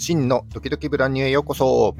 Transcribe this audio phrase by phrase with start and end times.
[0.00, 1.94] 真のドキドキブランニューへようこそ。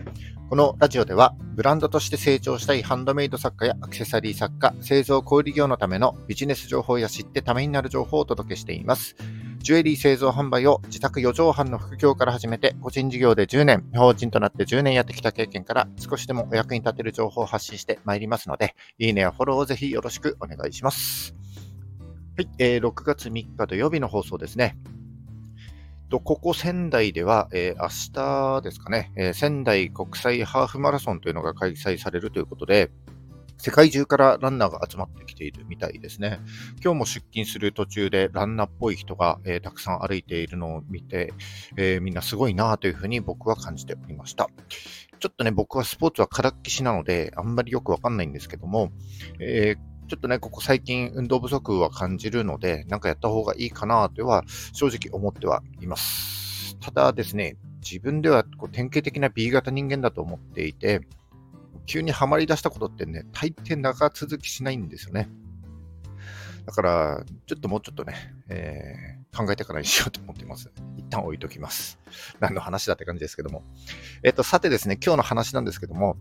[0.49, 9.17] このラジオでは、ブランドとして成長したいハンドメイド作家やアクセサリー作家、製造小売業のためのビジネス情報や知ってためになる情報をお届けしています。
[9.59, 21.35] ジュエリー製造販売を自宅4畳半の副業から始めて、個人事業で10年、法人となって10年やってきた経験から、少しでもお役に立てる情報を発信してまいりますので、いいねやフォローをぜひよろしくお願いします。
[22.39, 24.79] はい、えー、6月3日土曜日の放送ですね。
[26.11, 32.91] と、ここ仙台では、えー、明日ですかね、えー、仙台国際ハーフマラソンというのが開催されるということで、
[33.57, 36.41] 世界中からランナーが集まってきているみたいですね。
[36.83, 41.33] 今日も出勤する途中でランナーっぽい人が、えー、たくさん歩いているのを見て、
[41.77, 44.49] えー、みんなすごいなというふうに僕は感じておりました。
[45.19, 48.91] ちょっとね、僕はスポーツはからっきしなので、あんまりよくわかんないんですけども、
[49.39, 54.43] えーちょっとね、ここ最近運動不足は感じるので、なんかやった方がいいかなとは
[54.73, 56.77] 正直思ってはいます。
[56.81, 61.03] ただですね、自分ではこう典型的な B 型人間だと思っていて、
[61.87, 65.29] 急にはまり出したことってね、大抵長続きしないんですよね。
[66.67, 68.15] だから、ちょっともうちょっとね、
[68.49, 70.73] えー、考えてからにしようと思っています。
[70.97, 72.01] 一旦置いときます。
[72.41, 73.63] 何の話だって感じですけども。
[74.25, 76.17] えっ、ー、と、さてですね、今日の話なんですけども、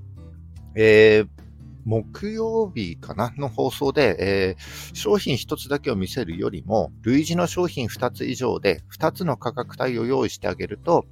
[0.76, 1.48] えー、
[1.85, 11.05] 木曜日かなの放送で、えー、商品1つだけを見せるよりも、類似の商品2つ以上で2つの価格帯を用意してあげると、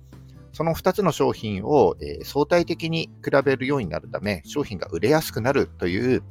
[0.54, 6.24] その2つの商品を、えー、相対的に比べるようになるため、商品が売れやすくなるという、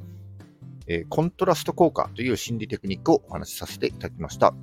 [0.87, 4.53] えー、コントラスト効果という心理テクニックをお話しさせていただきました。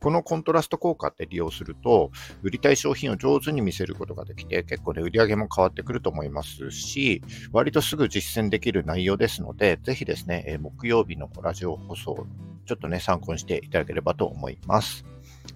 [0.00, 2.10] このコントラスト効果って利用すると、
[2.42, 12.26] 売りたい商品を上手に見せることができて、結構ね、売り上げも変わってくると思いますし、割とすぐ実践できる内容ですので、ぜひですね、え木曜日のラジオ放送、
[12.66, 15.04] ちょっとね、参考にしていただければと思います。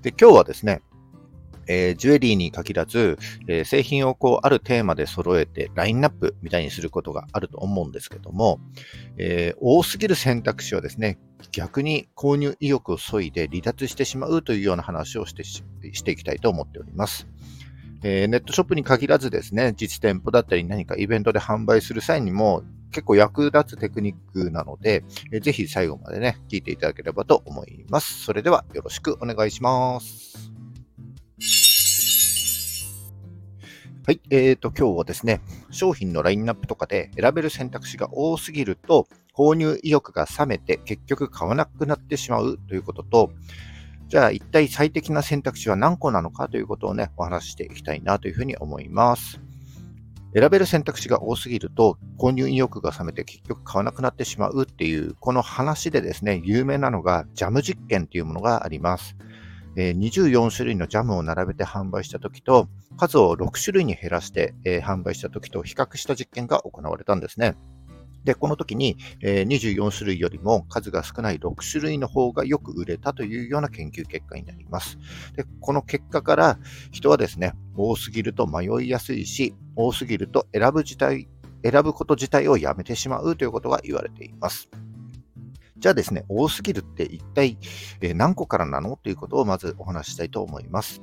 [0.02, 0.82] で、今日はですね、
[1.66, 3.18] えー、ジュエリーに限らず、
[3.48, 8.61] えー、製品をこう、あるテーマで揃えて、ラインナップみたいにすることがあると思うんですけども、
[9.18, 11.18] えー、多すぎる選択肢はですね、
[11.50, 15.62] 逆に購入意欲を削いで離脱してしまうというような話をしてし
[16.05, 17.27] ていきたいと思っております。
[18.05, 28.24] えー、ネットショップに限らずですね、実店舗だったり何かイベントで販売する際にも結構役立つテクニックなので、えー、ぜひ最後までね、聞いていただければと思います。
[28.24, 30.52] それではよろしくお願いします。
[34.05, 34.20] はい。
[34.30, 35.40] えーと、今日はですね、
[35.70, 43.30] 商品のラインナップとかで選べる選択肢が多すぎると、購入意欲が冷めて結局買わなくなってしまうということと、
[44.08, 49.41] じゃあ一体最適な選択肢は何個なのかということをね、お話ししていきたいなというふうに思います。
[50.35, 59.14] 選べる選択肢が多すぎると、購入意欲が冷めて結局買わなくなってしまうっていう、この話でですね、有名なのがジャム実験というものがあります。
[59.77, 67.55] 24種類のジャムを並べて販売したときと、数を6種類に減らして、販売したときと比較した実験が行われたんですね。
[68.24, 74.98] で、この時に、24種類よりも数が少ない6種類の方がよく売れたというような研究結果になります。
[75.34, 76.58] で、この結果から
[76.92, 81.28] 人はですね、多すぎると迷いやすいし、多すぎると選ぶ自体、
[81.64, 84.68] 選ぶこと自体をやめてしまうということが言われています。
[85.82, 87.58] じゃあですね、多すぎるって一体
[88.14, 88.96] 何個からなの？
[89.02, 91.02] ということをまずお話ししたいと思います。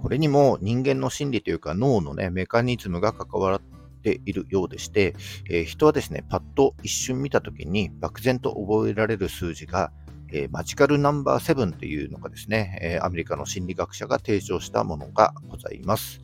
[0.00, 3.60] これにも人間の心理というか脳のね、メカニズムが関わっ
[4.02, 5.16] ているようでして、
[5.50, 9.90] えー、人はですね、パッと一瞬見たときに漠然と覚えられる数字が、
[10.32, 16.20] えー、マジカルナンバー7というのがですね、えー、アメリカの心理学者が提唱したものがございます。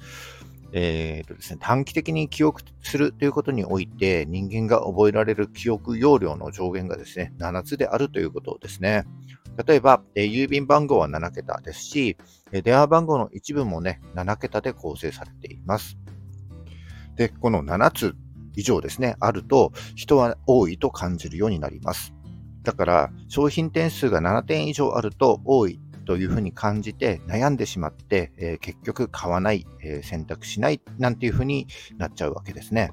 [0.73, 9.05] えーとですね、短期的に記憶するということにおいて、人間が覚えられる記憶容量の上限がですね、7つであるということですね。
[9.67, 12.17] 例えば、えー、郵便番号は7桁ですし、
[12.53, 15.99] えー、電話番号の一部もね、7桁で構成されています。
[17.17, 18.15] で、この7つ
[18.55, 22.15] 以上ですね、あると、人は多いと感じるようになります。
[22.63, 31.67] だから、商品点数が7点以上あると多いというふうに感じて悩んでしまって、えー、結局買わない、えー、選択しないなんていうふうに
[31.99, 32.93] なっちゃうわけですね。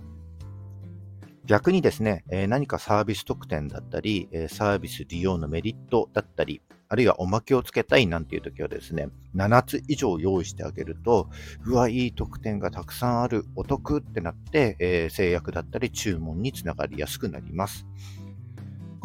[1.45, 11.29] 逆にですね、えー、何かサービス特典だったり、えサービス利用のメリットだったり、あるいはおまけをつけたいなんていう時はですね、7つ以上用意してあげると、
[11.65, 17.85] うわ、いい特典がたくさんある、お得ってなって、え制約だったり注文につながりやすくなります。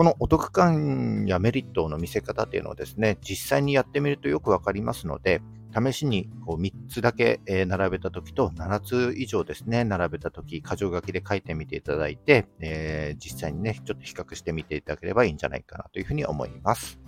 [0.00, 5.42] このお得感やメリットの見せ方っていうのをですね、実際にやってみるとよくわかりますので、
[5.78, 16.98] 試しにこう3つだけ並べたときと7つ以上ですね、並べたとき、箇条書きで書いてみていただいて、えー、実際にね、ちょっと比較してみていただければいいんじゃないかなというふうに思います。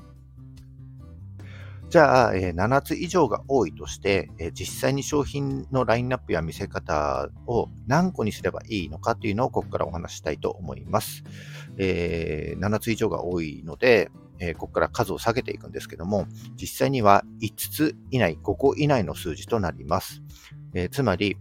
[1.93, 11.23] じゃあ、えー、7つ以上が多いとして、えー、実際に商品のラインナップや見せ方を何個にすればいいのかというのをここからお話したいと思います。
[11.77, 20.23] えー、7つ以上が多いので、え、ここから数を下げていくんですけども、実際には5つ以内、5個以内の数字となります。
[20.73, 21.37] え、つまり、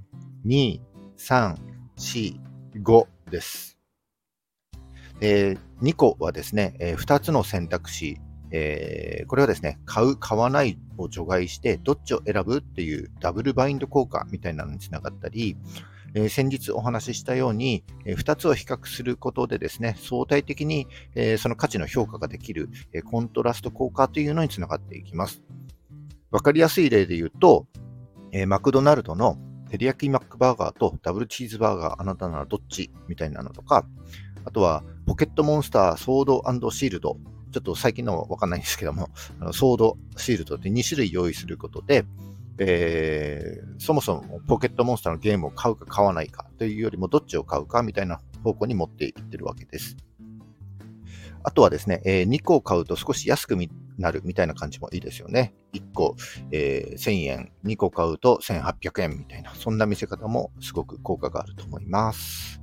[0.45, 0.81] 2、
[1.17, 1.55] 3、
[1.97, 2.39] 4、
[2.83, 3.77] 5です。
[5.21, 8.19] え、2個はですね、え、2つの選択肢、
[8.51, 15.57] えー、これはですね、買う、買わないを除外して、どっちを選ぶっていうダブルバインド効果みたいなのにつながったり、
[16.13, 25.41] えー、先日お話ししたように、えー、2つを比較することでですね、相対的に、えー、その価値の評価ができる、え、コントラスト効果というのにつながっていきます。
[26.29, 27.67] わかりやすい例で言うと、
[28.31, 29.37] え、マクドナルドの
[29.69, 33.85] テリヤキマックバーガーとダブルチーズバーガーあなたならどっちみたいなのとか、
[34.43, 37.17] あとはポケットモンスターソードシールド。
[37.51, 39.09] ちょっと最近のはわかんないんですけども、
[39.39, 42.05] あのソードシールドって2種類用意することで、
[42.57, 49.97] えー、そもそもポケットモンスターのゲームを買うか買わないかというよりもどっちを買うかみたいな方向に持っていってるわけです。
[51.43, 53.57] あとはですね、えー、2個を買うと少し安く
[53.97, 55.55] なるみたいな感じもいいですよね。
[55.73, 56.15] 1個、
[56.51, 62.61] えー、1000円、2個買うと1800円みたいな、そんな見せ方もすごく効果があると思います。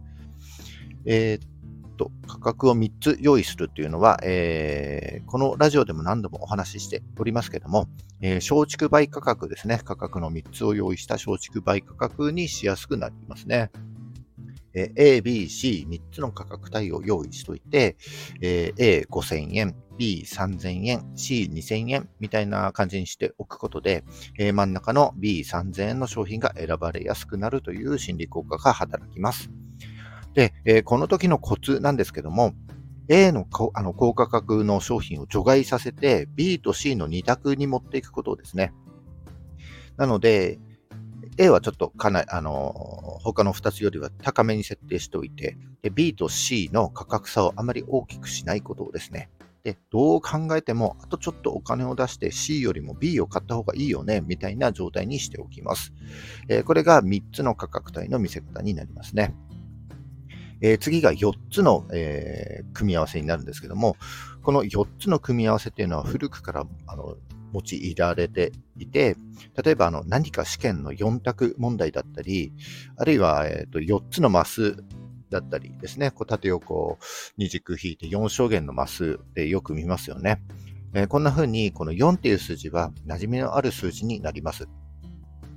[1.04, 1.57] えー、
[1.98, 7.88] と、価格を3つ用意するっていうのは、えー、このラジオでも何度もお話ししておりますけども、
[8.22, 9.80] えー、松竹倍価格ですね。
[9.84, 13.70] 価格の3つを用意した松竹倍価格にしやすくなりますね。
[14.74, 17.96] え、A、B、C、3つの価格帯を用意しといて、
[18.40, 24.04] え、A、5000円、B、3000円、C、2000円みたいな感じにしておくことで、
[24.38, 29.50] え、真ん中の B、3000円の商品が選ばれやすくなるという心理効果が働きます。
[30.38, 32.54] で、え、この時のコツなんですけども、
[33.08, 33.44] A の
[33.74, 38.72] あの高価格の商品を除外させて B と C の2択に持っていくことですね。
[39.96, 40.60] なので、
[41.38, 42.72] A はちょっとかなり、あの、
[43.24, 49.30] 他の2つよりは高めに設定しておいてで、B と C の価格差をあまり大きくしないことですね。
[49.64, 55.92] で、どう考えても、あとちょっとお金を出して C よりも B を買った方がいいよね、みたいな状態にしておきます。
[56.48, 59.34] えー、これが3つの価格帯の見せ方になりますね。
[60.60, 63.96] えー、次が4つの、えー、組み合わせになるんですけども、
[64.42, 67.16] この4つの組み合わせというのは古くからあの
[67.54, 69.16] 用いられていて、
[69.62, 72.52] 例えばあの何か試験の4択問題だったり、
[72.96, 74.76] あるいは、えー、と4つのマス
[75.30, 76.98] だったりですね、こう縦横
[77.36, 80.42] 二軸引いて4証言のマスでよく見ますよね。
[80.94, 84.68] えー、こんな風にこの4っていう数字は馴染みのある数字になります。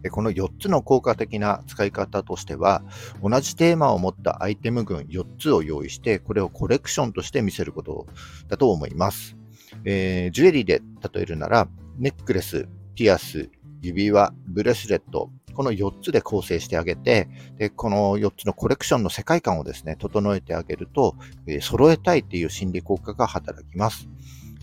[0.09, 2.83] この4つの効果的な使い方としては、
[3.21, 8.07] 同じテーマを持ったアイテム群4つを用意して、これをコレクションとして見せること
[8.47, 9.37] だと思います。
[9.85, 10.81] えー、ジュエリーで
[11.13, 11.67] 例えるなら、
[11.97, 13.49] ネックレス、ピアス、
[13.81, 17.27] 指輪、ブレスレット、この4つで構成してあげて、
[17.57, 21.15] でこの4つのコレクションの世界観をですね、整えてあげると、
[21.47, 24.07] えー、揃えたいっていう心理効果が働きます。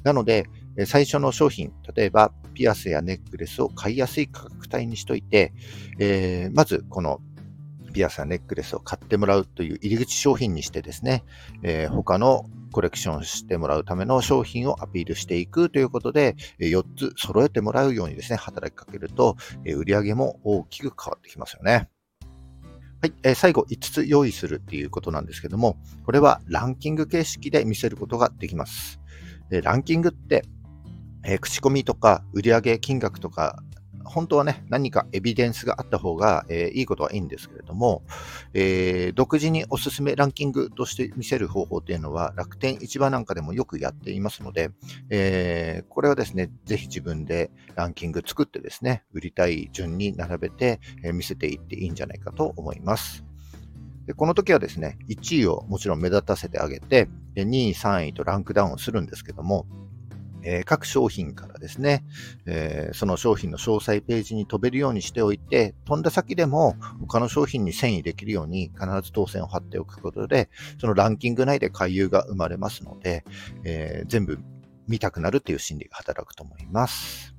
[0.04, 0.46] なので、
[0.86, 5.52] 最初の商品、例えばピアスやネックレスを買いやすい価格帯にしといて、
[6.00, 7.20] えー、まずこの
[7.92, 11.22] ピアスやネックレスを買ってもらうという入り口商品にしてですね、
[11.62, 21.88] えー、他のコレクションしてもらうための商品をアピールしていくということで、4つ揃えてもらうようにですね、働きかけると、売り上げも大きく変わってきますよね。
[23.00, 29.00] はい、えー、最後5つ用意するっていうことなんですけども、これはランキング形式で見せることができます。
[29.48, 30.44] でランキングって
[31.24, 33.62] え、口コミとか売上金額とか、
[34.04, 38.02] 本当はね、何かエビデンスがあった方が、え、いいことはいいんですけれども、
[38.54, 44.70] え、独自におすすめランキングとして見せる方法というのは、楽天市場なんかでもよくやっていますので、
[45.10, 53.24] え、これはですね、ぜひ自分でランキング作ってですね、売りたい順に並べて、え見せていっていいんじゃないかと思います。
[54.06, 59.66] でこの時はですね、1位をもちろん目立たせてあげて、2位、3位とランクダウンするんですけども、
[60.50, 62.04] えー、各商品からですね、
[62.46, 70.48] えー、その商品の詳細ページに飛べるようにしておいて、飛んだ先でも他の商品に遷移できるように必ず当選を貼っておくことで、
[70.80, 73.24] そのランキング内で回遊が生まれますので、
[73.64, 74.38] えー、全部
[74.86, 77.34] 見たくなるという心理が働くと思います。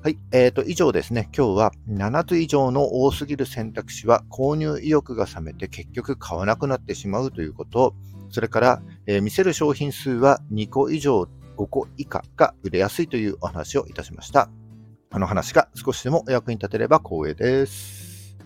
[0.00, 0.18] はい。
[0.30, 1.28] えっ、ー、と、以上ですね。
[1.36, 7.96] 今日は7つ以上の多すぎる選択肢は購入意欲が冷めて結局買わなくなってしまうということ、
[8.30, 11.26] それから、えー、見せる商品数は2個以上
[11.56, 14.50] 5個以下が売れやすいというお話をいたしました。
[15.10, 18.36] あの話が少しでもお役に立てれば光栄です。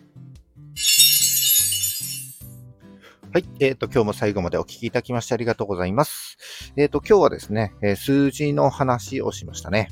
[3.30, 3.44] はい。
[3.60, 6.38] えっ、ー、と、今日も最後までお聞きいただきましてありがとうございます。
[6.76, 9.88] えっ、ー、と、今日はですね、え数字の話をしましたね。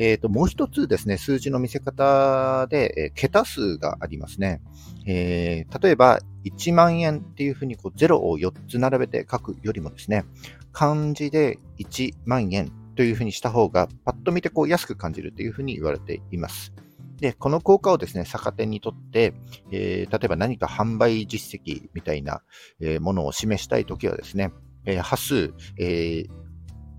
[0.00, 4.62] えっ、ー、と、もう一つですね、数字の見せ方で、え桁数がありますね。
[5.06, 10.24] えー、例えば、1万円っていうふうにこう0を4つ並べて書くよりもですね、
[10.72, 16.72] 漢字で1万円というふうにした方が、パッと見てこう安く感じるというふうに言われています。
[17.18, 19.34] で、この効果をですね、逆手にとって、
[19.70, 22.40] えー、例えば何か販売実績みたいな、
[22.80, 24.50] え、ものを示したいときはですね、
[24.86, 26.24] えー、波数、え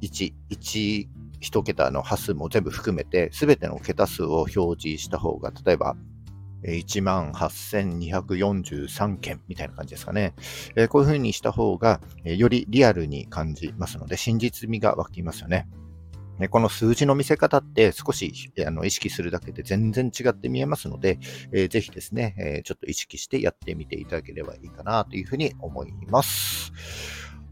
[0.02, 1.08] 1、1、
[1.42, 5.96] 1桁の波数も全部含めて、すべての桁数を表示した方が、例えば、
[6.64, 10.36] 18,243件みたいな感じですかね。
[10.76, 15.68] えこういうふうにした方が、えよりリアルに感じますので、真実味が湧きますよね。
[16.50, 18.34] この数字の見せ方って少し
[18.66, 21.20] あの意識するだけで全然違って見えますので、
[21.52, 26.74] えー、ぜひですね、えー、ちょっと意識してやってみていただければいいかなというふうに思います。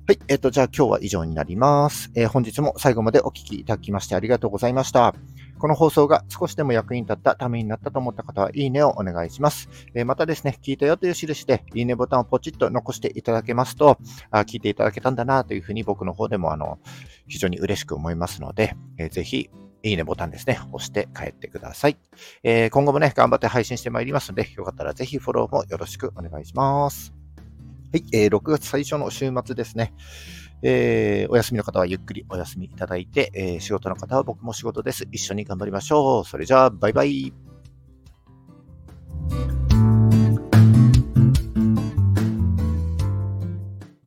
[0.10, 0.20] はい。
[0.28, 2.10] えっ、と、じゃあ今日は以上になります。
[2.16, 5.13] えー、本日も最後までお聞きいただきましてありがとうございました。
[5.60, 9.70] この放送が少しでも役に立ったためになったと思った方は、いいねをお願いします。
[9.94, 14.00] えー、またですね、聞いたよという印で、いいねボタンをポチッと残していただけますと、
[14.32, 16.80] あ聞いていただけたんだなというふうに僕の方でも、あの、
[17.28, 19.51] 非常に嬉しく思いますので、えー、ぜひ、
[19.84, 22.00] いいねボタンですね、押して帰ってください。
[22.42, 27.19] えー、今後もね、頑張って配信してまいりますので、よかったらぜひフォローもよろしくお願いします。
[27.91, 29.93] はい、えー、6月最初の週末ですね。
[30.62, 35.08] えー、お休みの方はゆっくりお休みいただいて、えー、仕事の方は僕も仕事です。
[35.12, 36.25] 一緒に頑張りましょう。
[36.25, 37.34] それじゃあ、バイバイ。